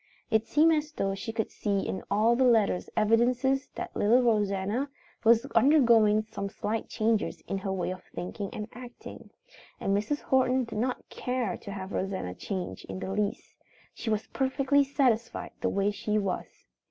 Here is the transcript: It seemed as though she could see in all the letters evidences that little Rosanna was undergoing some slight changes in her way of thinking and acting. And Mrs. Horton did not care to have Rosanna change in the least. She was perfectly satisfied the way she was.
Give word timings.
It 0.31 0.47
seemed 0.47 0.73
as 0.73 0.91
though 0.93 1.13
she 1.13 1.31
could 1.31 1.51
see 1.51 1.81
in 1.87 2.01
all 2.09 2.35
the 2.35 2.43
letters 2.43 2.89
evidences 2.97 3.69
that 3.75 3.95
little 3.95 4.23
Rosanna 4.23 4.89
was 5.23 5.45
undergoing 5.53 6.23
some 6.31 6.49
slight 6.49 6.89
changes 6.89 7.41
in 7.41 7.59
her 7.59 7.71
way 7.71 7.91
of 7.91 8.03
thinking 8.05 8.49
and 8.51 8.67
acting. 8.73 9.29
And 9.79 9.95
Mrs. 9.95 10.21
Horton 10.21 10.63
did 10.63 10.79
not 10.79 11.07
care 11.09 11.55
to 11.57 11.71
have 11.71 11.91
Rosanna 11.93 12.33
change 12.33 12.83
in 12.85 12.97
the 12.97 13.11
least. 13.11 13.57
She 13.93 14.09
was 14.09 14.25
perfectly 14.25 14.83
satisfied 14.83 15.51
the 15.61 15.69
way 15.69 15.91
she 15.91 16.17
was. 16.17 16.47